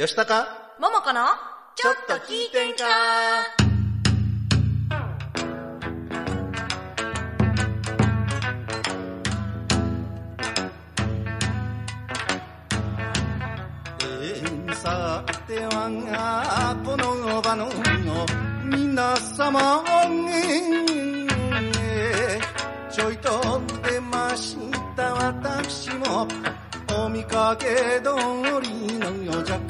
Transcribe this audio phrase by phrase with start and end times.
[0.00, 1.26] よしたかももこの
[1.76, 2.84] ちょっと聞いてんか？
[14.00, 17.68] えーさてはこの場の
[18.64, 19.84] 皆様
[20.30, 24.56] えーちょいと出まし
[24.96, 25.12] た。
[25.12, 26.26] 私もお
[27.10, 28.10] 見かけ通
[28.62, 29.60] りの余弱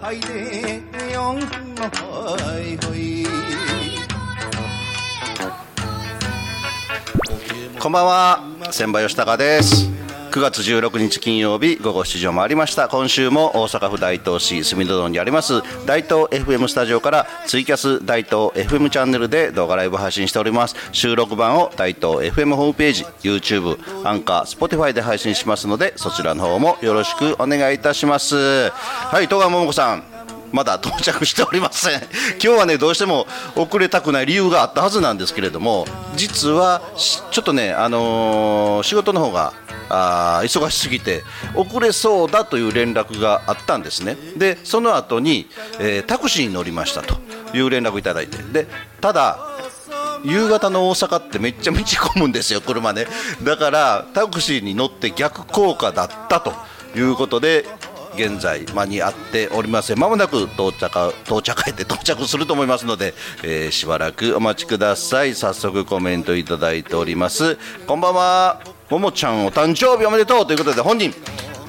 [0.00, 0.82] 敗で
[1.12, 3.26] 四分のほいほい。
[7.78, 8.42] こんばんは。
[8.72, 9.97] 千葉吉高です。
[10.30, 12.88] 9月16日金曜日午後7時を回りました。
[12.88, 20.76] 今週も大阪府大東市住戸堂にあります大東 FM スタジオからツイキャス大東 FM チャンネルで動画ライブ配信しております。
[20.92, 28.36] 収録版を大東 FM ホームページ YouTube Anchor Spotify で配信しますのでそちらの方もよろしくお願いいたします。
[28.70, 30.07] はい戸川桃子さん。
[30.52, 32.00] まだ到着しておりません。
[32.32, 33.26] 今日はねどうしても
[33.56, 36.82] 遅れたくない理由があったはずなんですけれども実は
[37.30, 39.52] ちょっとね、あのー仕事の方が
[39.90, 41.22] あ忙しすぎて
[41.54, 44.16] 遅れそうだという連絡があったんですね。
[44.36, 45.48] でその後に、
[45.80, 47.16] えータクシーに乗りましたと
[47.54, 48.38] いう連絡いただいて。
[48.38, 48.66] で
[49.00, 49.38] ただ
[50.24, 53.06] 夕方の大阪ってめっちゃ道混むんですよ、車ね。
[53.44, 56.52] だからタクシーに乗って逆効果だったと
[56.96, 57.64] いうことで、
[58.18, 59.98] 現在間に合っておりません。
[59.98, 65.34] まもなく到着到着へて到着すると思いますので、えーしばらくお待ちください。
[65.34, 67.56] 早速コメントいただいております。
[67.86, 68.77] こんばんは。
[68.90, 71.12] ももちゃんお誕生日おめでとうということで本人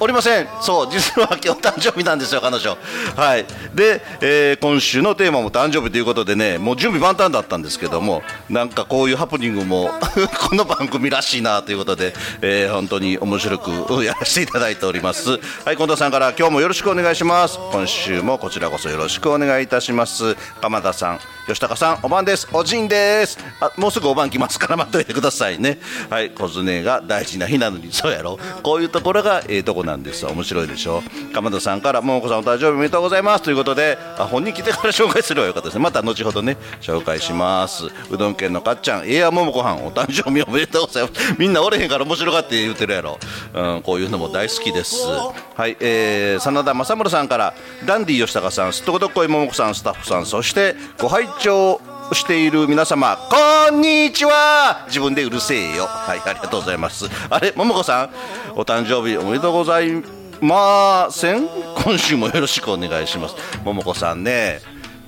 [0.02, 0.48] おりません。
[0.62, 2.78] そう実は今日誕生日なんですよ彼女。
[3.16, 3.44] はい。
[3.74, 9.90] で、えー今週のテーマも誕生日ということでねもう準備万端だったんですけどもなんかこういうハプニングも
[10.48, 15.32] この番組らしいなということで、えー本当に面白くやらせていただいております。
[15.66, 17.58] はい近藤さんから今日もよろしくお願いします。
[17.70, 20.34] 今週もこちらこそよろしくお願いいたします。
[20.62, 22.48] 鎌田さん吉高さんおばんです。
[22.54, 23.38] おじんです。
[23.60, 25.78] あもうすぐおばん来ますから待っといてくださいね。
[26.08, 28.38] はい小常が大事な日なのにそうやろ？
[28.62, 31.02] こういうところがええとこなんです面白いでしょ？
[31.34, 33.42] 鎌田さんから桃子さんお誕生日おめでとうございます。
[33.42, 35.82] ということであ本人来てから紹介すればよかったですね。
[35.82, 37.86] また後ほどね紹介します。
[38.10, 41.34] うどん県のかっちゃんエア桃子はんお誕生日おめでとうございます。
[41.36, 43.18] みんなおれへんから面白がって言ってるやろ、
[43.54, 44.96] うん、こういうのも大好きです。
[45.04, 47.54] はいえー、真田正村さんから
[47.86, 51.80] ダンディ吉高さんすっとこどっこい桃子さんスタッフさんそしてご拝聴
[52.12, 54.84] している皆様こんにちは。
[54.88, 55.86] 自分でうるせえよ。
[55.86, 57.06] はいありがとうございます。
[57.28, 58.10] あれ桃子さん
[58.58, 60.02] お誕生日おめでとうござい
[60.40, 61.48] ません？
[61.84, 63.36] 今週もよろしくお願いします。
[63.64, 64.60] 桃子さんね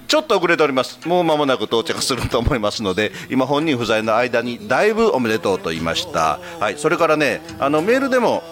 [0.06, 1.00] ちょっと遅れております。
[1.08, 6.38] もう間もなく到着すると思いますので今本人不在の間にだいぶおめでとうと言いました。
[6.60, 8.42] はいそれからねあのメールでも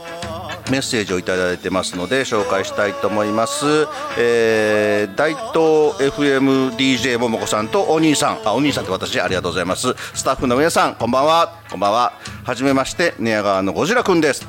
[0.70, 3.66] メッセージをいただいてますので紹介したいと思います、
[4.18, 8.40] えー、大東 FMDJ ももこさんとお兄さん。
[8.44, 9.94] あお兄さんって私ありがとうございます。
[10.14, 11.58] スタッフの皆さんこんばんは。
[11.70, 12.12] こんばんは。
[12.44, 14.46] はめまして寝屋川のゴジラくんです。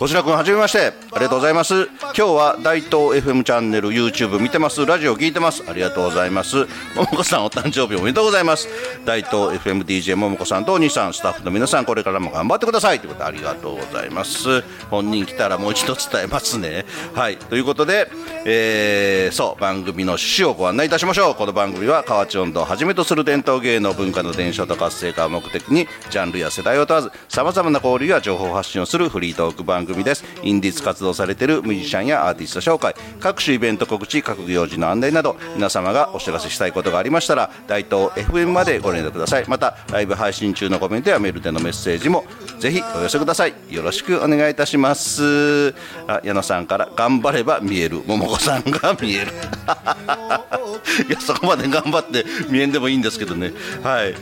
[0.00, 0.94] こちらくんはじめまして。
[1.12, 1.84] ありがとうございます。
[1.84, 4.86] 今日は大東 FM チャンネル YouTube 見てます。
[4.86, 5.62] ラジオ聞いてます。
[5.68, 6.56] ありがとうございます。
[6.96, 8.66] ももこさんお誕生日おめでとうございます。
[9.04, 13.00] 大東 FMDJ ももこさんとお兄さんスタッフの皆さんこれからも頑張ってください。
[13.00, 14.62] ということでありがとうございます。
[14.88, 16.86] 本人来たらもう一度伝えますね。
[17.12, 17.36] はい。
[17.36, 18.10] ということで、
[18.46, 21.34] えーそう番組の趣旨をご案内いたしましょう。
[21.34, 30.24] この番組は河内音頭をはじめとする伝統芸能文化の伝承と活性化を目的にジャンルや世代を問わずさまざまな交流や情報発信をするフリートーク番組です。
[30.42, 39.44] インディーズ活動されているミュージシャンやアーティスト紹介各種イベント告知各行事の案内など皆様がお知らせしたいことがありましたら大東 FM までご連絡ください。
[39.48, 42.24] またライブ配信中のコメントやメールでのメッセージも
[42.58, 43.54] ぜひお寄せください。
[43.68, 45.74] よろしくお願いいたします。
[46.06, 49.32] あ矢野さんから頑張れば見える桃子さんが見える。
[51.08, 53.52] いやそこまで頑張って見えんでもいいんですけどね。
[53.82, 54.14] はい。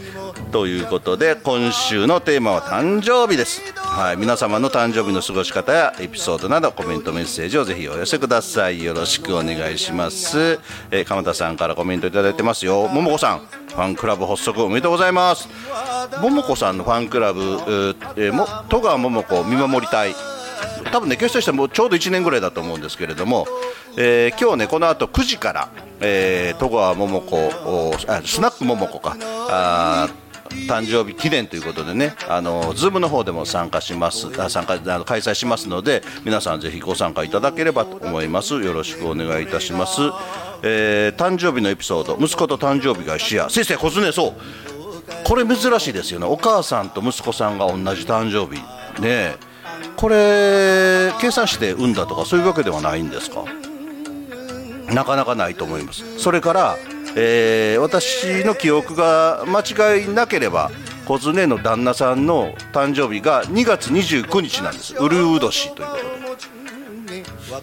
[0.52, 8.82] ということで今週のテーマは誕生日です、はい、皆様の誕生日の過ごし方やエピソードなどコメントメッセージをぜひお寄せください。
[8.82, 10.58] よろしくお願いします、
[10.90, 12.88] えー、鎌田さんからコメントいただいてますよ。
[12.88, 15.48] 桃子さんファンクラブ発足おめでとうございます。
[16.22, 17.40] 桃子さんのファンクラブ、
[18.16, 20.14] えーも戸川桃子見守りたい。
[20.90, 23.46] 多分ね結成してもうちょうど1年ぐらいだと思うんですけれども、
[23.96, 25.68] えー今日ねこの後9時から、
[26.00, 27.36] えー戸川桃子
[28.08, 29.16] あスナック桃子か。
[29.50, 30.08] あ
[30.68, 38.54] 誕生日記念ということでね、あの Zoom の方でも参加します、あ参加あの開催しますので、皆さんぜひご参加いただければと思います。
[38.54, 40.00] よろしくお願いいたします。
[40.62, 44.34] えー誕生日のエピソード、息子と誕生日が一緒や、先生、こずね、そう、
[45.24, 48.60] これ珍しいですよね、お母さんと息子さんが同じ誕生日、
[49.00, 49.36] ね
[49.96, 53.44] これ、計算して産んだとか、そういうわけではないんですか？
[54.92, 56.76] なかなかないと思いますそれから、
[57.20, 59.60] えー私の記憶が間
[59.96, 60.70] 違いなければ
[61.04, 64.94] 小常の旦那さんの誕生日が2月29日なんです。
[64.94, 65.96] うるう年というこ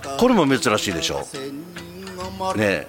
[0.02, 0.18] とで。
[0.18, 1.26] これも珍しいでしょ。
[2.56, 2.88] ね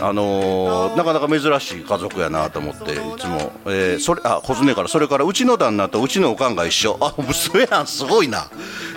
[0.00, 4.88] あのーなかなか珍しい家族やなと思っていつも、えーそれあ小常から。
[4.88, 6.96] それからうちの旦那とうちのおかんが一緒。
[7.00, 8.48] あ娘やんすごいな、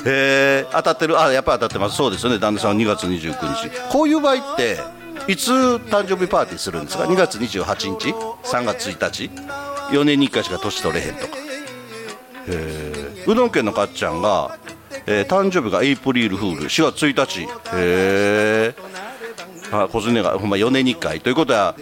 [0.06, 1.20] えー当たってる。
[1.22, 1.98] あやっぱり当たってます。
[1.98, 2.40] そうですよね。
[2.40, 3.70] 旦那さんは2月29日。
[3.92, 4.80] こういう場合って
[5.28, 8.10] いつ誕生日パーティーするんですか？2月28日
[8.44, 9.30] ？3月1日
[9.92, 11.34] ？4年に1回しか年取れへんとか。
[13.28, 14.58] うどん県のかっちゃんが、
[15.08, 17.42] えー誕生日がエイプリルフール4月1日。
[17.42, 18.76] へえ
[19.72, 21.22] あ小常がほんま4年に1回。
[21.22, 21.76] ということは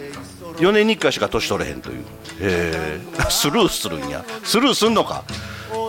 [0.56, 1.98] 4年に1回しか年取れへんという。
[2.00, 2.02] へ
[2.40, 4.24] え スルーするんや。
[4.42, 5.22] スルーすんのか？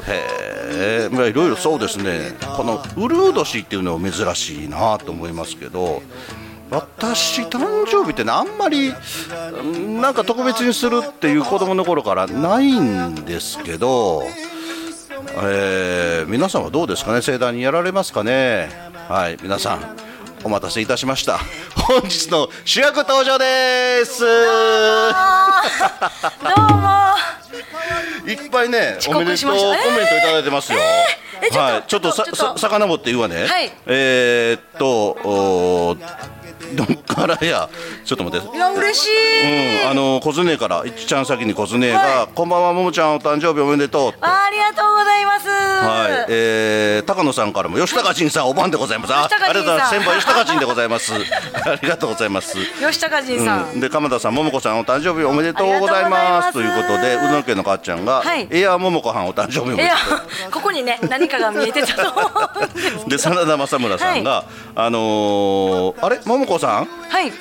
[0.08, 2.34] へえいろいろそうですね。
[2.58, 6.04] このウルー年っていうのは珍しいなと思いますけど
[6.70, 14.24] 私誕生日ってねあんまりうんなんか特別にするっていう子供の頃からないんですけど
[15.44, 17.22] えー皆さんはどうですかね？
[17.22, 18.70] 盛大にやられますかね？
[19.08, 19.96] はい皆さん
[20.44, 21.40] お待たせいたしました。
[21.76, 24.22] 本日の主役登場です。
[24.22, 24.32] どう
[26.78, 26.86] も。
[28.28, 29.76] いっぱいね遅おめでとうコメン
[30.08, 30.80] トいただいてますよ、
[31.44, 33.72] えーはい、ちょっとささ遡って言うわね、はい。
[33.86, 35.98] えーっと
[36.76, 37.70] どっからや。
[38.04, 38.56] ちょっと待って。
[38.56, 44.18] いや嬉しい、うん、あの小常からいっちゃん先に小常が、はこんばんはももちゃんお誕生日おめでとうって。
[44.22, 45.48] ありがとうございます。
[45.48, 49.14] はい、えー、高野さんからも吉高仁さんお晩でございます。
[49.14, 49.90] あ、ありがとうございます。
[49.92, 51.14] 先輩吉高仁でございます。
[51.14, 51.18] あ
[51.82, 52.58] りがとうございます。
[52.80, 56.54] 吉高仁さん、うん、で鎌田さん、桃子さんお誕生日おめでとうございます。
[56.54, 56.80] といます。
[56.80, 58.48] いうことでうどん家のかっちゃんが、はい。
[58.50, 59.96] エアー桃子はんお誕生日おめいでとや
[60.52, 66.20] ここにね何かが見えてたとで真田正村さんが、あのー、あれ？
[66.26, 66.86] 桃子さん？
[66.86, 67.32] はい。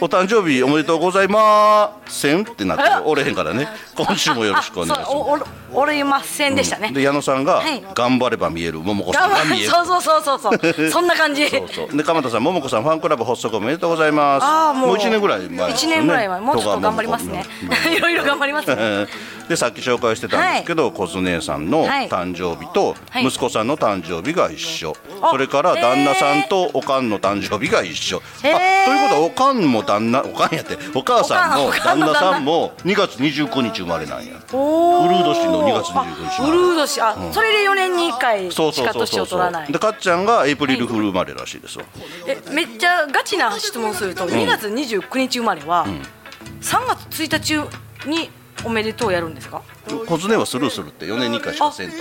[0.00, 3.66] お誕生日おめでとうございませんってなっておれへんからね。
[3.96, 5.10] 今週もよろしくお願いします。
[5.10, 5.38] おお
[5.80, 7.82] おりませんでしたね、で矢野さんが、はい。
[7.94, 8.78] 頑張れば見える。
[8.78, 9.68] 桃子さんが見える。
[9.68, 10.58] そうそうそうそうそう。
[10.90, 11.50] そんな感じ。
[11.50, 11.96] そうそう。
[11.96, 14.44] で鎌田さん、桃子さん、ファンクラブ発足おめでとうございます。
[14.44, 15.74] ああもう1年ぐらい前ね。
[15.74, 17.44] 一年ぐらい前もうちょっと頑張りますね。
[17.96, 18.74] いろいろ頑張りますね。
[18.74, 19.08] うん
[19.48, 22.08] でさっき紹介してたんですけど、小津姉さんのはい。
[22.08, 23.26] 誕生日とはい。
[23.26, 28.18] 息子さんの誕生日が一緒、あそれから旦那さんとおかんの誕生日が一緒。
[28.18, 32.14] あとへーいうことはおかんも旦那おかんやってお母さんも旦那。
[32.14, 35.24] さんも2月29日生まれなんやウルー。
[35.24, 37.00] 年の2月29日あウルー年。
[37.00, 39.72] あ、それで4年に1回しか年を取らない。
[39.72, 41.84] でかっちゃんがエイプリルフール生まれらしいですわ、
[42.26, 45.86] えめっちゃガチな質問すると、2月29日生まれは、
[46.60, 48.30] 3月1日に
[48.64, 49.62] おめでとうやるんですか？
[50.06, 51.96] 小津姉はスルーするって4年に1回しかせんと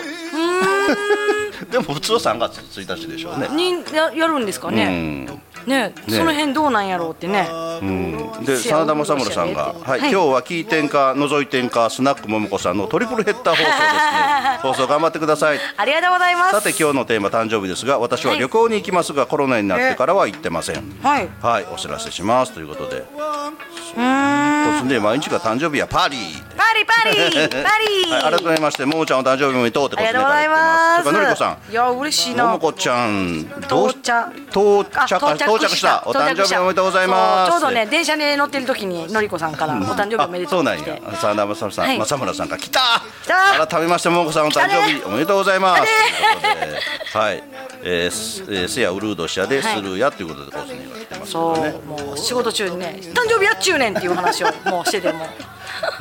[1.71, 3.48] でも普通は3月1日でしょうね。
[3.50, 5.25] にややるんですかうね、ん。
[5.65, 7.48] ねその辺どうなんやろうってね、
[7.81, 8.45] うん。
[8.45, 10.12] で真田正村さんが、はいはい。
[10.12, 14.59] 今日はキーテンか覗いてんかスナックももこさんのトリプルヘッダー放送ですね。
[14.62, 15.59] 放送頑張ってください。
[15.77, 16.51] ありがとうございます。
[16.51, 20.98] さて今日のテーマ誕生日ですが私は旅行に行きますが、コロナになってからは行ってません。
[21.04, 21.30] はい。
[21.42, 22.54] はいお知らせします。
[22.54, 22.98] ということで。
[22.98, 25.00] うーんそうですね。
[25.00, 26.44] 毎日が誕生日やパーリー。
[26.58, 27.16] パリパリ
[27.50, 31.04] パリ、 はい、改めましてももちゃんお誕生日おめでとうってことでありがとうございます。
[31.04, 31.72] それからのりこさん。
[31.72, 32.46] いや嬉しいな。
[32.46, 33.40] ももこちゃん。
[33.64, 36.04] 到着到着あ到着した。
[36.06, 37.52] お誕生日おめでとうございます。
[37.52, 40.83] ちょうどね電車で乗ってる時にのりこさんからお誕生日おめでとうそうなんや。
[40.83, 42.00] 真田正村さん、はい。
[42.00, 42.80] 正村さんが来た。
[43.24, 43.68] 来た。
[43.68, 47.18] 改めましてももこさんお誕生日おめでとうございます。
[47.18, 47.44] はい。
[47.83, 49.76] えーせやウルード社ではい。
[49.76, 51.80] するやということでコースには来てますそけどね。
[51.83, 51.85] う。
[51.85, 55.19] もう仕事中にね誕生日やっちゅうねんっていう話を もうしてても。
[55.19, 55.28] ね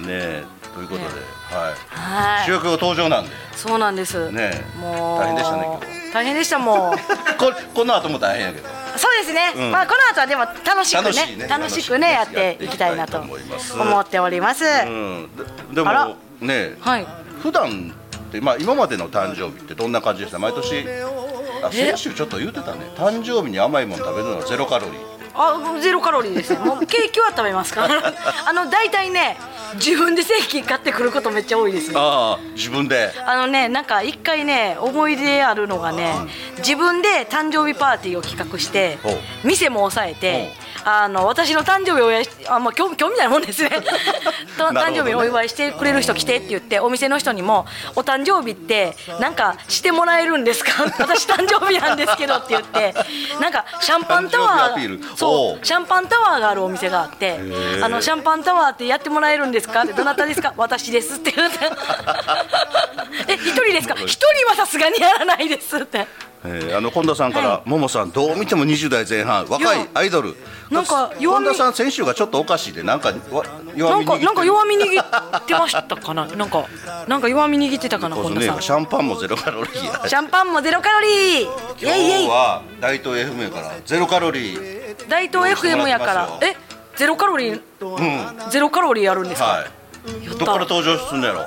[0.08, 0.44] え
[0.75, 1.06] ということで、
[1.50, 1.75] はい。
[1.88, 2.46] はい。
[2.46, 3.30] 主役が登場なんで。
[3.54, 4.30] そうなんです。
[4.30, 4.78] ねえ。
[4.78, 5.20] もう。
[5.20, 5.80] 大変でしたね今
[6.12, 6.98] 大変でしたもう。
[7.38, 8.68] これこの後も大変やけど。
[8.96, 9.70] そうですね、うん。
[9.72, 11.46] まあこの後はでも楽しくね楽しいね。
[11.48, 13.75] 楽しくねやっていきたいなと思います。
[13.75, 15.28] 思っております、うん。
[15.72, 17.06] でもね、はい。
[17.42, 20.38] 普段ってまあ今までの誕生日ってどんな感じでした？
[20.38, 20.86] 毎年？
[21.62, 21.90] あえ？
[21.92, 22.80] 先週ちょっと言ってたね。
[22.96, 25.16] 誕生日に甘いもの食べるのはゼロカロリー。
[25.38, 26.58] あゼロカロリーですね。
[26.60, 27.86] もうケーキは食べますか？
[27.86, 28.00] ら
[28.48, 29.36] あの大体ね
[29.75, 31.94] 自分でケーキ買ってくることめっちゃ多いですね。
[31.98, 33.12] ああ自分で。
[33.26, 36.14] あのねなんか一回ね思い出あるのがね
[36.58, 38.98] 自分で誕生日パーティーを企画して
[39.44, 40.54] 店も抑えて
[40.88, 43.70] あの私の誕生日をお祝いしあ、まあ、今日今日みたいなもんです ね。
[44.56, 47.66] 誕生日お祝いしてくれる人来てって言ってお店の人にも
[47.96, 50.84] 「お誕生日ってなんかしてもらえるんですか?
[50.98, 52.94] 」私誕生日なんですけど」って言って。
[53.40, 55.60] なんかシャンパンタワーそう。
[55.60, 55.64] う。
[55.66, 60.54] シャンパンタワーがあるお店があってー「あのシャンパンタワーってやってもらえるんですか?」って「どなたですか？
[60.56, 61.32] 私です」って。
[61.32, 61.58] 言って
[63.28, 63.94] 「え一人ですか？
[63.98, 66.06] 一人はさすがにやらないです」って
[66.44, 70.34] えーあの近田さんから、はももさんどう見ても20代前半若いいやアイドル。
[70.70, 73.44] なんか弱み近田さん先週がちょっとおかしいでなんかわ
[73.76, 76.26] なんか弱み握ってなんか弱み握ってましたかな？
[76.36, 76.64] なんか
[77.08, 78.56] なんか弱み握ってたかなこう近田さん。
[78.56, 80.02] ねシャンパンもゼロカロリー。
[80.02, 81.42] やシャンパンもゼロカロリー。
[81.80, 85.08] 今日は大東 FM からゼロカロリー。
[85.08, 86.28] 大東 FM やから。
[86.42, 86.56] え
[86.96, 87.60] ゼロカロリー、
[88.48, 90.26] ゼロカロリーあるんですか、はい。
[90.26, 91.44] どっから登場するんのやろ？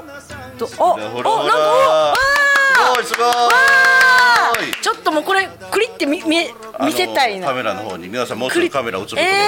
[0.59, 2.13] とおおなんから。
[2.93, 3.98] おすごいすごい
[4.59, 6.45] わーちょっともうこれクリって見見
[6.79, 7.47] 見せたいな。
[7.47, 9.39] カメラの方に皆さんもうすぐカメラ映ると思います、え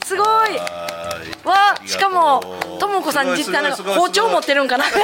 [0.00, 0.26] ー、すごい。
[0.26, 0.58] はい。
[1.46, 2.40] わしかも
[2.78, 4.84] ともこさん実はなんか包丁持ってるんかな。
[4.94, 5.00] そう。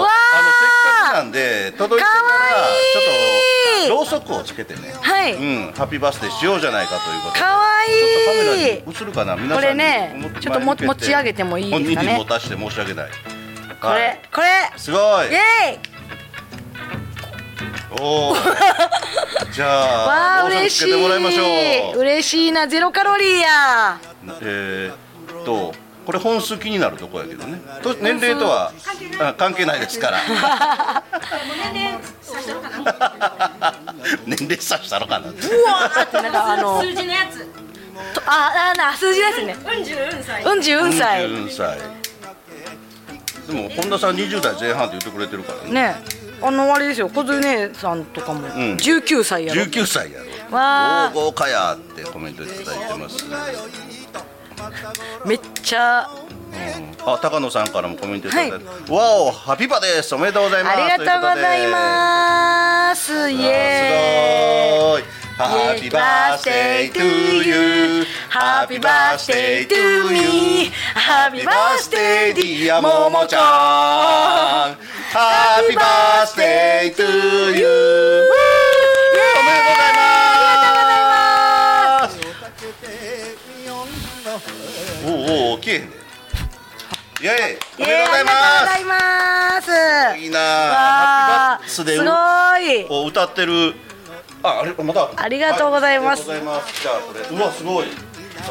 [0.00, 0.70] わあのせっー
[1.04, 2.22] かくなんで届いてから
[2.60, 3.04] いいちょっ
[3.88, 4.92] とろうそくをつけてね。
[5.00, 5.34] はい。
[5.34, 5.72] うん。
[5.76, 7.40] ハッピーバースデーしようじゃないかということで。
[7.40, 7.64] かわ
[8.26, 8.68] カメラにいい。
[8.68, 11.96] 映るかな皆さんにこれねちょっとも持ち上げてもいいですかね。
[11.96, 13.06] 本人に持たして申し訳ない。
[13.80, 14.46] これはいこれ。
[14.76, 15.28] すごい。
[15.28, 15.97] イエーイ
[18.00, 18.36] おお
[19.52, 21.98] じゃわああろうそく嬉しつけてもらいましょいう。
[21.98, 23.98] 嬉しいなゼロカロリーや。
[24.42, 25.72] えーっと
[26.04, 27.60] これ本数気になるとこやけどね。
[27.82, 28.72] と年齢とは
[29.20, 30.18] あ関係ないですから。
[34.26, 35.28] 年齢差したのかな。
[35.28, 37.44] うわーってなんかあの数字のやつ。
[38.14, 39.56] とああな数字ですね。
[39.76, 41.78] うん十うん歳うん十うん歳14歳
[43.48, 45.72] でも本田さん20代前半って言ってくれてるからね。
[45.72, 45.94] ね
[46.40, 48.40] あのあれですよ小津姉さんとかも。
[48.40, 48.50] ん。
[48.76, 50.56] 19歳やろ、19歳やろ。
[50.56, 53.24] わー大豪華やってコメントいただいてます、
[55.26, 56.08] めっちゃ。
[56.08, 57.12] うん。
[57.12, 58.56] あ高野さんからもコメントいただいて、
[58.92, 60.14] わおハピバです。
[60.14, 60.78] おめでとうございます。
[60.78, 63.30] ありがとうございます。
[63.30, 65.02] イエーイ。
[65.02, 67.04] すごい Happy birthday to
[67.46, 68.04] you.
[68.28, 70.72] Happy birthday to me.
[70.94, 74.76] Happy birthday dear ももちゃん
[75.14, 77.04] Happy birthday to
[77.56, 78.26] you.
[79.38, 79.94] おめでとうござい
[81.06, 82.18] ます
[85.06, 85.96] おおお消えへんで
[87.20, 87.58] イエイ。
[87.78, 88.96] おめでとうございイエーイありがとうございま
[89.62, 89.70] す。
[90.18, 92.10] いいなわハッーピーバースデーすご
[92.58, 93.02] い。
[93.04, 93.74] を歌ってる
[94.42, 95.10] ああれまた？
[95.16, 96.28] ありがとうございます。
[96.28, 96.82] はいます。
[96.82, 97.20] じゃあこれ。
[97.36, 97.86] うわすごい。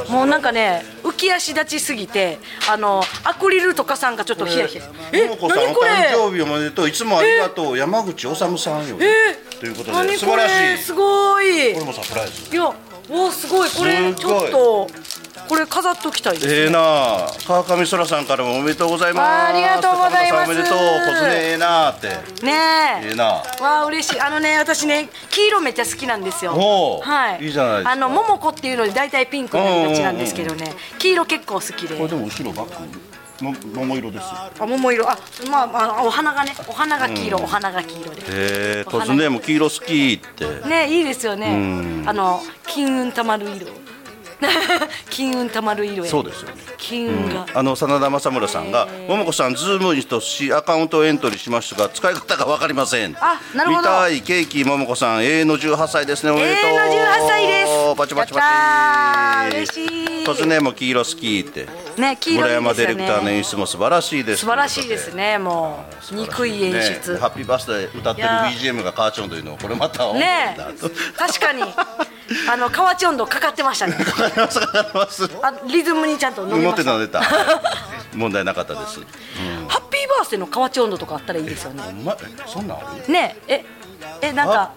[0.09, 2.39] もうなんかね浮き足立ちすぎて
[2.69, 4.83] あのアクリルとかさんがちょっとヒヤヒヤ。
[5.13, 5.53] え何これ？
[5.53, 6.89] 誕生日おめでとう。
[6.89, 7.77] いつもありがとう。
[7.77, 9.35] 山口治さんよえ？
[9.59, 10.61] ということで素晴らしい。
[10.71, 11.73] れすごい。
[11.73, 12.53] これもサプライズ。
[12.53, 12.73] いや
[13.09, 13.69] おすごい。
[13.69, 14.87] これちょっと
[15.47, 16.53] これ飾っときたいですね。
[16.53, 17.31] ええなあ。
[17.47, 19.49] 川上そらさんからもおめでとうございます。
[19.49, 20.51] ありがとうございます。
[20.51, 22.07] おめでとう小津ねええなあって。
[22.07, 22.13] ね
[23.03, 23.07] え。
[23.07, 23.63] ええなあ。
[23.63, 24.19] わあ嬉しい。
[24.19, 26.51] あのね私ね黄色めっちゃ好きなんですよ。
[27.01, 27.45] はい。
[27.45, 27.91] いいじゃないですか。
[27.91, 30.73] あの桃子っていうので大体ピンクになりがちなんですけどね。
[30.99, 31.95] 黄色結構好きで。
[31.95, 34.27] これでも後ろバックも桃色ですよ。
[34.59, 35.09] あ桃色。
[35.09, 35.17] あ
[35.49, 38.21] まあまあお花がねお花が黄色、お花が黄色で。
[38.21, 40.67] へえ小津ねも黄色好きって。
[40.67, 41.55] ねいいですよね。
[41.55, 42.09] ん。
[42.09, 43.67] あの金運たまる色
[45.09, 46.11] 金運たまる色や。
[46.11, 46.55] そうですよね。
[46.77, 53.89] 金運が、あの真田正村さんが「桃子さんズームにとしアカウントエントリーしましたが使い方が分かりません」あなるほど。
[53.89, 56.69] 見たいケーキ桃子さん永遠の18歳ですねおめでとう。
[56.69, 57.95] 永遠の18歳です。
[57.97, 58.39] パチパチパ
[59.49, 59.55] チ。
[59.57, 60.07] 嬉しい。
[60.25, 61.67] 突然も黄色好きって。
[61.97, 64.41] ね黄色村いいですよ山ディレクターの演ね出も素晴らしいです。
[64.41, 66.15] 素晴らしいですねもう。
[66.15, 67.13] 憎い演出。
[67.13, 70.67] ねハッピーバースデー歌ってる BGM が母ちゃんというのをこれまた思うんねだ
[71.17, 71.63] 確かに
[72.51, 73.95] あの河内温度かかってましたね。
[73.97, 76.95] わかりますわかりますあリズムにちゃんと乗り持ました。
[76.97, 77.61] ってた出た。
[78.15, 78.99] 問題なかったです。
[79.67, 81.83] ハッピーバースデーの河内温度とかあったらいいですよね。
[82.47, 83.11] そんなんある？
[83.13, 83.65] ねええ
[84.33, 84.73] なんハか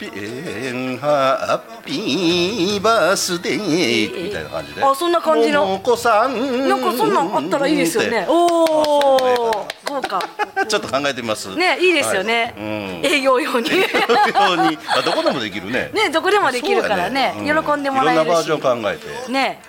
[1.00, 4.82] ハッピーバースデーみたいな感じで。
[4.82, 5.64] あそんな感じの。
[5.64, 6.68] ももこさん。
[6.68, 8.22] なんかそんなんあったらいいですよね。
[8.22, 9.14] っお
[9.46, 10.20] おそうか。
[10.20, 11.54] てちょっと考えてみます。
[11.56, 12.54] ねいいですよね、
[13.02, 13.70] 営業用に。
[13.70, 15.90] あどこでもできるね。
[15.92, 17.34] ねどこでもできるからね。
[17.36, 18.24] 喜んでもらえるし。
[18.24, 19.32] いろんなバージョン考えて。
[19.32, 19.60] ね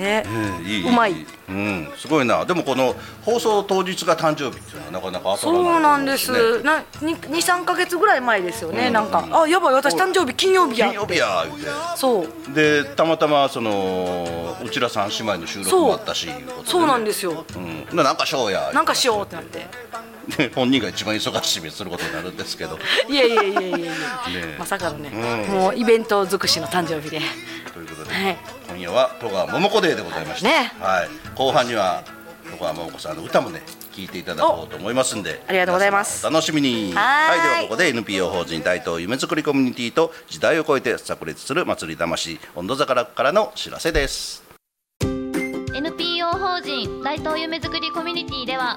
[0.00, 1.26] ね、うんいいうまい。
[1.48, 2.44] うんすごいな。
[2.44, 6.62] でもこの放送当日が誕生日っていうのはなかなか当たらないそうなんです、ね。
[6.62, 10.86] なに23か月ぐらい前ですよね、なんかあやばい私誕生日金曜日や。
[10.86, 11.66] 金曜日や言うて。
[11.96, 12.54] そう。
[12.54, 16.34] でたまたまそのうちら三姉妹の収録もあったしいう。
[16.64, 17.44] そうなんす、ですよ。
[17.54, 18.70] うん、でなんかしようや。
[18.72, 19.66] なんかしようってなって
[20.36, 22.78] で 本人が一番忙しい目することになるんですけど。
[23.08, 23.92] いやいやいやいやいや。
[24.28, 24.56] え。
[24.58, 25.54] まさかのね、うん。
[25.54, 27.20] もうイベント尽くしの誕生日で。
[27.72, 28.36] ということで、はい。
[28.68, 30.72] 今夜は戸川桃子デーでございました、ね。
[30.80, 32.02] はい、後半には
[32.50, 33.62] 戸川桃子さんの歌もね
[33.94, 35.42] 聞いていただこうと思いますんで。
[35.46, 36.24] ありがとうございます。
[36.24, 36.92] 楽しみに。
[36.94, 37.42] はーい。
[37.42, 44.42] ではここで NPO 法人大東夢作りコミュニティと時代を超えて炸裂する祭り魂温度坂からの知らせです
[45.72, 48.76] NPO 法人大東夢づくりコミュニティでは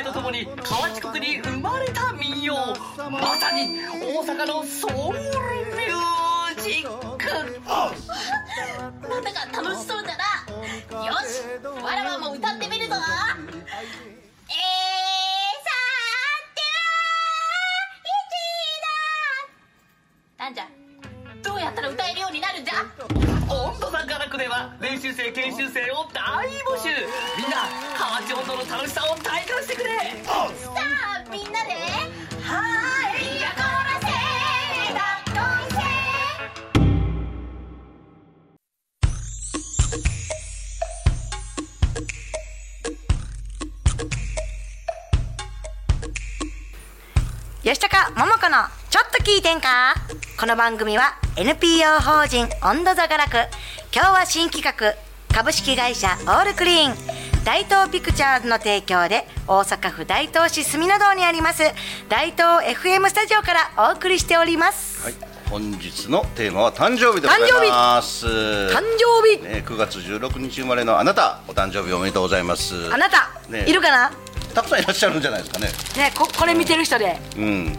[0.00, 2.54] 代とともに河内国に生まれた民謡。
[3.10, 5.20] まさに大阪のソウル
[24.90, 26.88] 練習生研修生を大募集。
[27.38, 27.58] みんな
[27.96, 29.90] 河内音頭の楽しさを体感してくれ。
[30.24, 31.74] さあみんなで。
[32.42, 33.40] はい。
[33.40, 34.06] やこらせ
[34.92, 35.00] だ
[47.62, 49.94] 吉高桃子のちょっと聞いてんか？
[50.36, 53.36] この番組は NPO 法人温度座がらく
[53.92, 54.94] 今日は新企画
[55.34, 56.94] 株式会社オールクリーン
[57.44, 61.64] 大東ピクチャーズの提供で大阪府大東市住の堂にあります
[62.08, 65.14] 大東 FM スタジオからお送りしております、はい
[65.50, 68.24] 本日のテーマは誕生日でございます。
[68.24, 72.94] 誕生日ね、9月16日生まれのあなたお誕生日おめでとうございます。
[72.94, 73.68] あなた、ね。
[73.68, 74.12] いるかな？
[74.54, 75.66] たくさんいらっしゃるんじゃないですかね。
[76.04, 77.18] ねここれ見てる人で。
[77.36, 77.76] うん。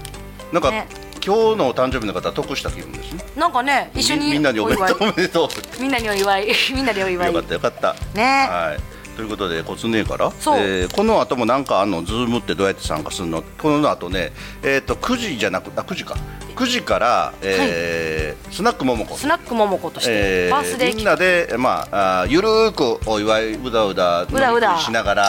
[0.52, 0.86] なんか、ね
[1.24, 3.24] 今日のお誕生日の方は得した気分ですね。
[3.36, 4.98] なんかね一緒にみみんなにおめでとう。
[5.02, 6.48] おめでとうみんなにお祝い。
[6.74, 7.28] みんなでお祝い。
[7.28, 7.96] よかったよかった。
[8.14, 8.48] ね。
[8.50, 9.16] はい。
[9.16, 10.32] ということでコツねえから。
[10.40, 10.58] そう。
[10.60, 12.04] えーこの後もなんかあの？
[12.04, 13.44] Zoom ってどうやって参加するの？
[13.62, 14.32] この後ね
[14.64, 16.16] えっ、と9時じゃなくあ9時か。
[16.56, 24.78] 9時から、えースナックももこスナックももことして、えバースデーみんなで、まあ、あーゆるーくお祝いうだうだうだうだ。
[24.80, 25.24] しながら、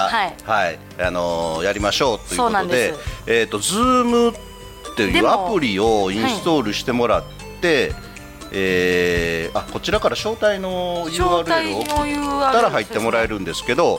[0.44, 0.78] はい。
[0.98, 2.94] あのーやりましょうということで
[3.26, 4.35] えっ、と、ズーム
[4.92, 7.24] っていうアプリをインストールしてもらっ
[7.61, 7.92] て、
[8.52, 13.98] えーあこちらから招待の招 URL を送ったら入ってもらえるんですけど、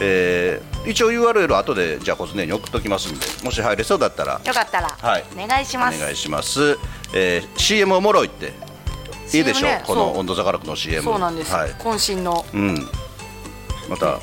[0.00, 5.98] えー一応 URL 後でじゃあコツネに送っときますんでもし入れそうだったらよかったら、はいお願いします。
[6.00, 6.78] お願いします、
[7.14, 8.52] えー CM おもろいって
[9.36, 11.70] いいでしょ？CM ねこの温度座楽の CM そうなんです、はい。
[11.72, 12.44] 渾身の。
[12.54, 12.88] うん、
[13.90, 14.20] また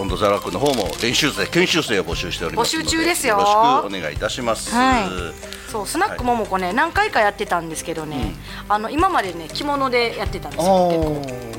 [0.00, 3.38] 温度座楽の方も練習生研修生を募集しております募集中ですよ。
[3.38, 5.70] よろしくお願いいたします、はい。
[5.70, 8.34] そうスナックももこね、何回かやってたんですけどね、
[8.68, 11.50] あの今までね着物でやってたんですよ結構。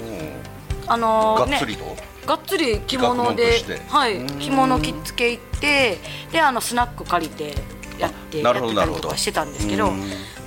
[0.88, 5.98] あのーねがっつりと、がっつり着物ではい着物着付け行って
[6.32, 7.56] であのスナック借りて
[7.98, 9.92] やってなるほどやってたりとかしてたんですけど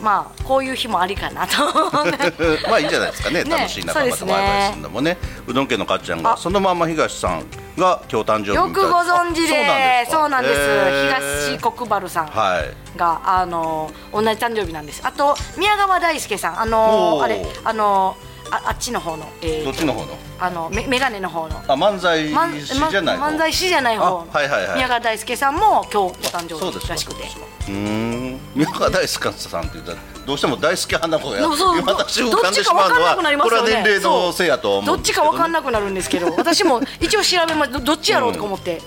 [0.03, 1.57] まあこういう日もありかなと。
[2.69, 3.45] まあいいんじゃないですかね。
[3.45, 4.37] ね楽しい仲間とそうで
[4.71, 5.17] するのもね。
[5.47, 6.37] うどん家のかっちゃんがあ。
[6.37, 7.45] そのまま東さん
[7.79, 10.07] が今日誕生日よくご存知で。
[10.11, 12.99] そうなんです、東国原さんはい。
[12.99, 15.03] があの同じ誕生日なんです。
[15.05, 16.61] あと宮川大輔さん。
[16.61, 18.17] あのあれあの
[18.55, 20.17] ああっちの方の、えーどっちの方の？
[20.39, 21.59] あのめ眼鏡の方の。
[21.59, 22.29] あ漫才
[22.61, 24.29] 師じゃない漫才師じゃない方の。
[24.33, 24.75] あはいはいはい。
[24.77, 27.23] 宮川大輔さんも今日お誕生日しくて。
[27.23, 28.41] うーん。
[28.55, 31.43] 宮川大輔さんって言ったらどうしても大輔派な方や。
[31.43, 38.81] 今瞬間でどっちかしまうのは分かんなくなりまこれはすよね年齢のせいやと思どっちか分かんななくなるんですけど私も一応調べますどどっちやろうとか思って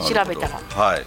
[0.00, 0.60] 調べたら。
[0.60, 1.04] はい。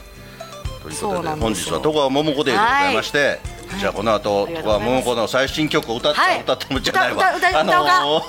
[0.81, 3.39] ということで本日は戸川桃子でございまして、
[3.79, 4.65] じゃあこの後とうございます。
[4.65, 6.41] 川桃子の最新曲を歌って、はい。
[6.41, 8.21] 歌ってもじゃないわ歌歌歌あの歌う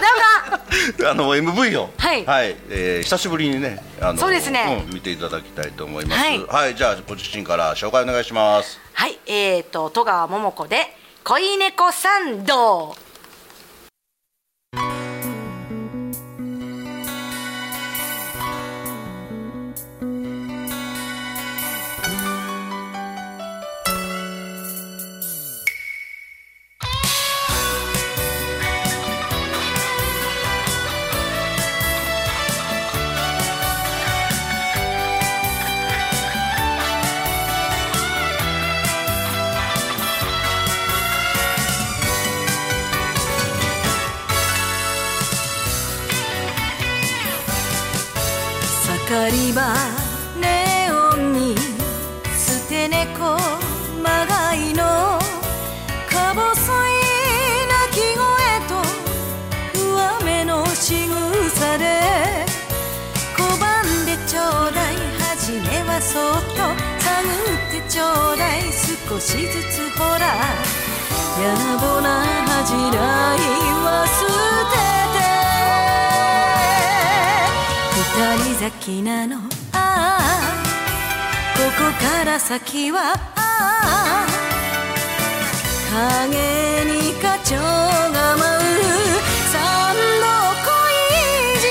[0.00, 1.90] かーあの MV を。
[1.96, 2.24] はい。
[2.70, 4.84] えー久しぶりにねあのそうですね。
[4.86, 6.20] うん見ていただきたいと思います。
[6.20, 6.72] ははい。
[6.72, 8.80] い、じゃあご自身から紹介お願いします。
[8.94, 9.18] はい。
[9.26, 10.86] えー、と戸川桃子で
[11.24, 12.94] 恋猫参道。
[12.94, 13.07] 盛
[49.08, 49.72] 光は
[50.38, 51.56] ネオンに
[52.36, 53.38] 捨て猫
[54.02, 54.84] まがいの
[56.10, 57.00] か細い
[57.64, 58.28] 鳴き声
[58.68, 58.76] と
[59.96, 62.44] 上目の仕草で
[63.34, 66.58] 拒んでちょうだい初めはそっと
[67.00, 67.16] 探
[67.80, 68.64] ってちょうだい
[69.08, 70.36] 少しずつほら
[71.38, 73.40] 野暮な恥じらい
[73.86, 75.07] は捨て
[78.70, 79.36] て二人咲きなの。
[79.72, 80.22] ああ。
[81.56, 83.14] ここから先は。
[83.34, 84.26] ああ
[85.90, 88.70] 影に花鳥が舞う。
[89.52, 90.26] 三の
[90.66, 90.76] 恋
[91.60, 91.66] 路。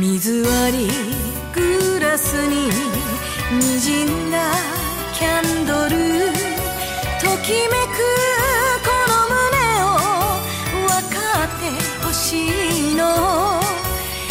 [0.00, 0.90] 水割り
[1.54, 2.72] グラスに。
[3.52, 4.36] 滲んだ
[5.12, 5.26] キャ
[5.62, 6.61] ンドル。
[7.22, 8.02] ときめく
[8.82, 9.94] この胸を
[10.88, 11.70] 分かって
[12.04, 13.00] ほしいの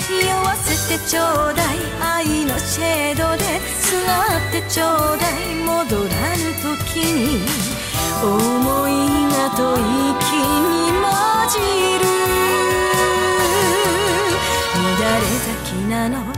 [0.10, 7.46] 酔わせてちょうだい愛のシェードですがってちょうだい戻らぬ時に
[8.22, 8.92] 思い
[9.32, 11.08] がと息に混
[11.50, 11.60] じ
[11.98, 12.04] る
[14.76, 16.31] 乱れ咲きなの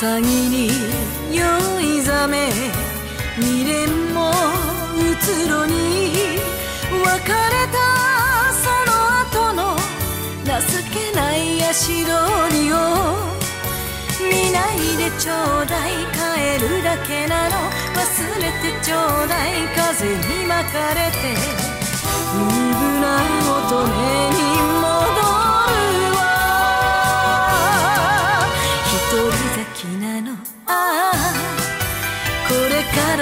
[0.00, 0.70] 朝霧
[1.30, 2.48] 酔いざめ
[3.36, 4.32] 未練もう
[5.20, 6.40] つろに
[6.88, 7.76] 別れた
[8.50, 9.76] その後の
[10.42, 10.52] 情
[10.88, 12.08] けない足取
[12.64, 12.76] りを
[14.24, 15.34] 見ないでちょ
[15.64, 15.92] うだい。
[16.16, 17.56] 帰るだけなの。
[17.94, 18.00] 忘
[18.40, 19.68] れてちょうだい。
[19.76, 21.36] 風に巻かれて
[22.32, 23.20] 無ぶな
[23.68, 24.30] 乙女
[24.64, 24.69] に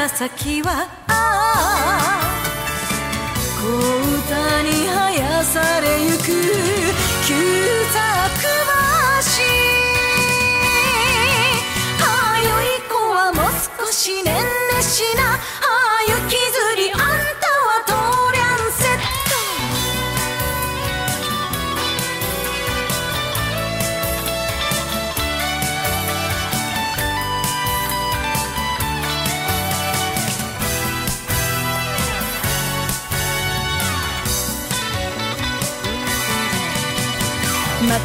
[0.09, 2.33] から先はああ
[3.61, 3.69] 小
[4.19, 6.23] 歌に生やされゆく
[7.27, 7.35] 旧
[7.93, 7.99] 作
[9.19, 9.33] 橋。
[12.01, 13.45] ああよい子はもう
[13.85, 14.41] 少しねんね
[14.83, 15.39] しな。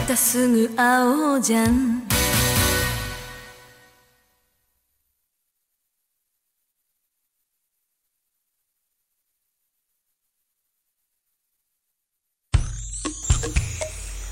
[0.03, 2.03] またすぐ会おうじゃん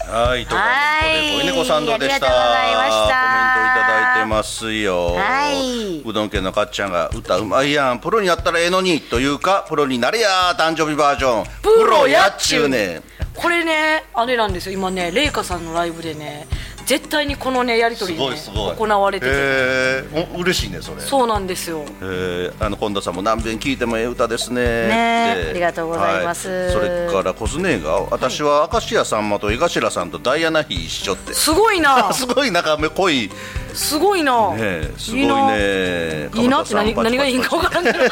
[0.09, 2.25] はい、ということで、はいおいねこさんどうでした？
[2.25, 5.13] コメントいただいてますよ。
[5.13, 10.27] はいうどん県のかっちゃんが歌うまいやん、プロになったらええのにというか、プロになれや
[10.59, 11.45] 誕生日バージョン。
[11.61, 13.01] プロやっちゅうね。
[13.41, 14.77] これねあれなんですよ。
[14.77, 16.47] 今ねレイカさんのライブでね
[16.91, 18.75] 絶対にこのねやり取すり、ね。
[18.77, 19.33] 行われてて、へ
[20.13, 20.99] え、お嬉しいねそれ。
[20.99, 21.85] そうなんですよ。
[22.01, 24.61] えー、あの近田さんも何遍聞いてもええ歌ですね。
[24.89, 26.49] ねありがとうございます。
[26.49, 26.73] はい。
[26.73, 31.33] それからコスネーが私は明石家さんまと江頭さんとダイアナ妃一緒って。
[31.33, 32.11] すごいな。
[32.11, 33.29] すごい仲め濃い。
[33.29, 33.29] ね
[33.73, 35.47] すごいな、えすごいいいな。
[35.47, 38.05] ねいいなって何何がいいんか分からんけどは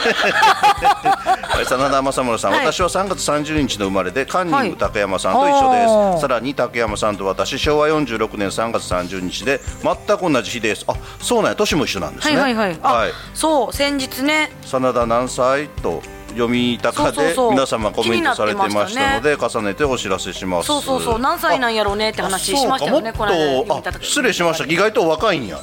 [1.61, 2.65] い真田正村さん、はい。
[2.65, 4.69] 私は3月30日の生まれでカンニンはい。
[4.71, 10.85] グ竹山さんと一緒です、はあさらに竹山さんと私昭和46年3月30日で全く同じ日です。
[10.87, 11.55] あそうなんや。
[11.55, 12.79] 年も一緒なんですはいねはいはい。
[12.81, 13.11] あ、はい。
[13.33, 14.51] そう先日ね。
[14.65, 20.67] 真田何歳と読み高で皆様コメントされてましたので重ねてお知らせします。
[20.67, 21.19] そうそうそう。
[21.19, 23.13] 何歳なんやろうねって話しましたよね。
[23.13, 24.65] この間失礼しました。
[24.65, 25.59] 意外とお若いんや。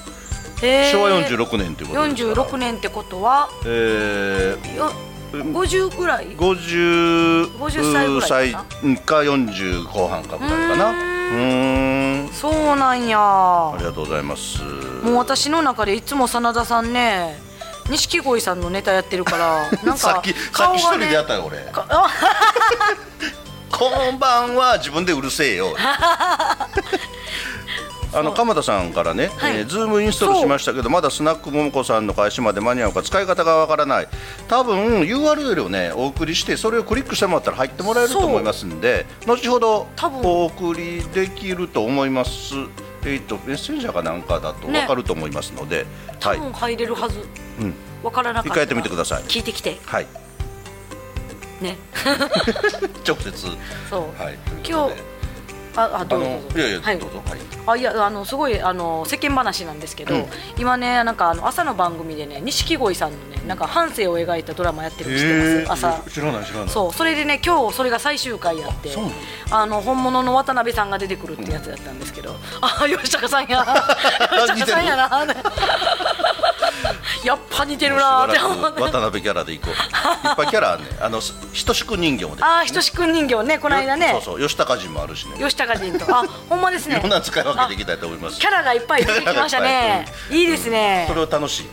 [0.90, 2.30] 昭和46年ということですか？
[2.30, 3.48] ら46年ってことは？
[3.66, 4.90] えよ
[5.32, 6.28] 50ぐらい？
[6.28, 8.64] ー、50 50歳ぐらい歳か
[9.04, 10.90] か40後半かぐらいかな。
[10.90, 11.65] うーん
[12.36, 13.18] そうなんや。
[13.18, 14.62] ありがとうございます。
[15.02, 17.40] もう私の中でいつも真田さんね
[17.88, 21.58] 錦鯉さんのネタやってるから なんかさっきさっき一人でやったよ俺。
[23.72, 25.74] こんばんは自分でうるせえよ
[28.16, 29.58] あの鎌田さんからね、はい。
[29.58, 34.08] えーズームインストールしましたけどまだスナックももこさんの開始まで間に合うか使い方がわからない。
[34.48, 40.20] 多分 URL をねお送りしてそれをクリックしてもらったら入ってもらえると思いますんで後ほど多分。
[40.24, 42.54] お送りできると思います。
[43.04, 44.80] えっ、とメッセンジャーかなんかだとね。
[44.80, 45.86] わかると思いますので、
[46.20, 46.38] はい。
[46.38, 47.20] 多分入れるはず、
[47.60, 47.74] うん。
[48.02, 48.48] わからなかった。
[48.48, 49.22] 一回やってみてください。
[49.24, 49.78] 聞いてきて。
[49.84, 50.06] はい。
[51.60, 51.76] ね。
[53.06, 53.32] 直接。
[53.88, 54.38] そう、はい。
[54.68, 54.94] 今日
[55.76, 56.26] ああどうぞ。
[56.56, 56.98] いやいや、はい。
[56.98, 57.22] どうぞ。
[57.26, 57.38] はい。
[57.68, 60.26] あいやあのすごいあの世間話なんですけど、うん。
[60.58, 66.10] 今ねなんかあの朝の番組でね錦鯉さんのねなんか半生を描いたドラマやってるの知ってます、朝。
[66.10, 66.68] 知らない知らない。
[66.68, 68.90] そうそれでね今日それが最終回やって
[69.50, 73.64] あの本物の渡辺さんが出てくるってやつだったんですけど、あ 吉高さんや。
[74.46, 75.08] 吉高さんやな
[77.24, 79.70] やっぱ似てるなーって思って渡辺キャラでいこう。
[79.70, 81.04] いっぱいキャラねん。
[81.04, 81.20] あの
[81.52, 82.42] ひとしく人形もで。
[82.42, 84.10] ああひとしくん人形ねこの間ね。
[84.24, 85.36] そうそう吉高人もあるしね。
[85.38, 86.04] 吉高人と。
[86.08, 86.96] あほんまですね。
[86.98, 88.38] いろんな使い分けできたいと思います。
[88.38, 90.06] キャラがいっぱい出てきましたね。
[90.30, 90.46] いい。
[90.46, 91.06] ですね。
[91.08, 91.64] それを楽し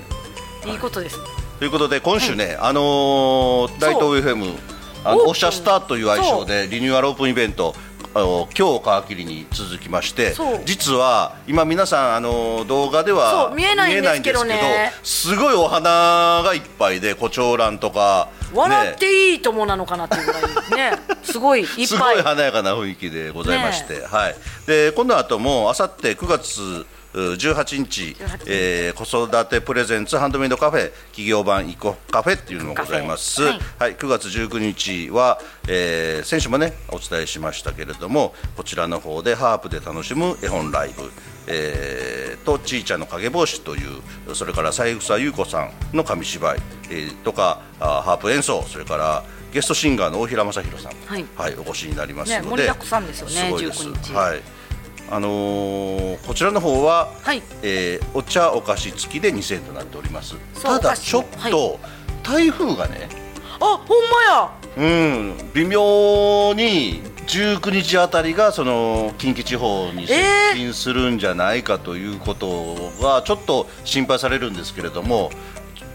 [0.66, 0.70] い。
[0.70, 0.76] い。
[0.76, 1.20] いことです。
[1.60, 4.58] ということで今週ね、あのー大東 FM
[5.06, 5.30] あのオープン。
[5.32, 7.76] おしゃスターという愛称でリニューアルオープンイベント
[8.16, 14.92] あの今日皮切りに続きまして実は今皆さんあの動画では見えないんですけどね。
[15.02, 21.00] すごいお花がいっぱいで胡蝶蘭とか笑っねていい友なのかなっていうぐらいね。
[21.24, 22.16] すごいいっすぱい。
[22.16, 24.36] ごい華やかな雰囲気でございまして、はい、
[24.68, 28.16] でこの後もあさって9月う18日、
[28.48, 33.96] えー子育てプレゼンツハンドメイドカフェ企業版イコカフェっていうのもございます、カフはい。
[33.96, 41.12] 9月19日は、えー先週もねお伝えしましたけれどもこちらの方でハープで楽しむ絵本ライブ。
[41.48, 49.24] えーとちいちゃんの影帽子というそれから三枝優子さんの紙芝居、えーとかあハープ演奏それから
[49.54, 50.94] ゲストシンガーの大平正弘さん、
[51.36, 51.56] はい。
[51.58, 53.88] お越しになりますので、ね盛りだくさんですよねごいです。
[53.88, 54.14] 19日。
[54.14, 54.42] はい
[55.10, 57.42] あのーこちらの方は、はい。
[57.62, 60.36] えーお茶お菓子付きで2000円となっております。
[60.62, 61.80] ただちょっと、
[62.24, 63.10] 台風がね
[63.60, 64.52] あほんまや。
[64.76, 70.16] うん微妙に19日あたりがその近畿地方に接
[70.56, 75.30] 近するんじゃないかということがちょっと心配されるんですけれども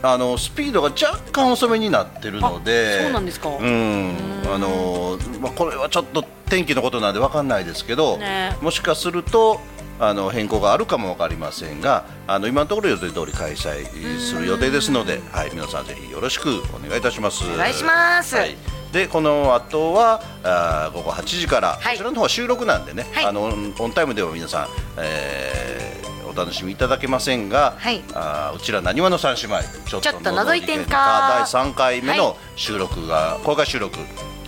[0.03, 3.49] あのスピードが若干遅めになってるのであそうなんですか。
[3.49, 4.15] うん。
[4.47, 8.57] あのまあ、これはちょっと天気のことなんで分かんないですけど、ね。
[8.63, 9.61] もしかすると
[10.01, 13.85] あの変更があるかも分かりませんがあの今のところ予定通り開催
[14.19, 17.45] する予定ですので、はい、皆さんぜひよろしくお願いいたします。
[17.45, 18.37] お願いします。
[18.37, 18.57] はい。
[18.93, 21.97] でこの後はあー午後8時から、はい。
[21.97, 23.25] こちらの方は収録なんでね、はい。
[23.27, 28.03] あのオンタイムでは皆さん、えーお楽しみいただけませんが、はい。
[28.13, 33.99] あーうちらなにわの三姉妹ちょっと覗いてんか第3回目はの収録が、公開収録、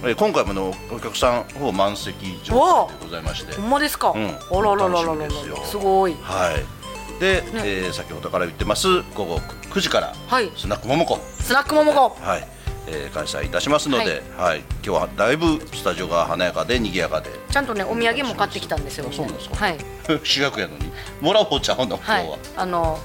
[0.02, 3.54] えー今回ものお客さんほぼ満席状態でございまして。
[3.54, 4.30] ほんまですか、うんあ
[4.62, 5.30] らららららら
[5.64, 12.48] すごいはいで、えー先ほどから言ってます午後9時から、はいスナックももこスナックももこはい、
[12.86, 19.76] えー開催いたしますので、はい今日はだいぶスタジオが華やかで賑やかでちゃんとねお土産も買ってきたんですよそうなんですかはい
[20.24, 22.98] 主役やのにもらおうちゃうの今日は、はいあの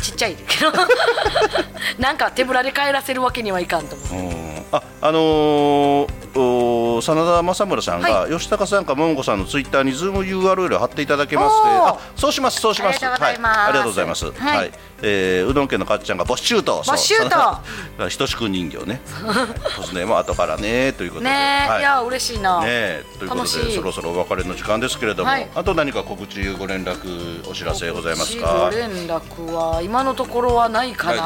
[0.00, 0.70] ちっちゃいけど
[1.98, 13.04] なんか手ぶらで帰らせるわけにはいかんと思ううんああのーお真田正村さんが、は吉高さんか桃子さんのツイッターにズーム URL を貼っていただけますであそうしますそうします。
[13.04, 14.30] ありがとうございますはい、ありがとうございます。
[14.30, 17.30] はいえーうどん家のかっちゃんがボッシュートボッシュー
[17.98, 19.00] トひと しくん人形ね。
[19.76, 21.30] 突然も後からねということで。
[21.30, 21.80] ねえ、はい。
[21.80, 25.48] い、や嬉しいな、ねえということでそろそろお別れの時間ですけれども、はい。
[25.54, 31.14] あと何か告知ご連絡お知らせございますごか連絡は今のところはないかな。
[31.14, 31.22] ない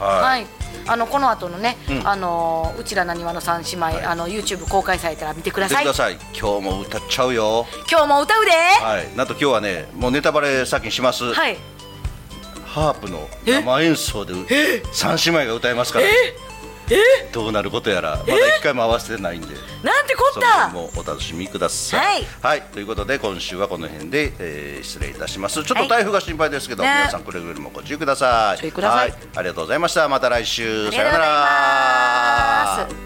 [0.00, 0.46] はい。
[0.88, 2.08] あのこの後のね、うん。
[2.08, 4.04] あのうちらなにわの三姉妹、はい。
[4.04, 5.84] あの YouTube 公開されたら見てください。
[5.84, 6.18] ください。
[6.38, 7.66] 今日も歌っちゃうよ。
[7.90, 8.50] 今日も歌うで。
[8.50, 9.16] はい。
[9.16, 11.56] なんと今日はねもうネタバレ先にします、はい
[12.76, 14.34] ハープの生演奏で
[14.92, 16.04] 三姉妹が歌いますから、
[17.32, 19.46] どうなることやらまだ一回も合わせてないんで。
[19.82, 20.68] なんてこった？
[20.68, 22.26] 辺もお楽しみください。
[22.42, 22.60] はい。
[22.60, 25.64] ということで今週はこの辺で、えー失礼いたします。
[25.64, 26.90] ちょっと台風が心配ですけど、ね。
[26.90, 28.60] 皆さんくれぐれもご注意ください。
[28.60, 29.10] 注意ください。
[29.10, 30.06] はありがとうございました。
[30.06, 30.90] また来週。
[30.92, 33.05] さようなら。